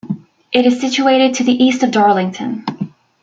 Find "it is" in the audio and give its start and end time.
0.51-0.81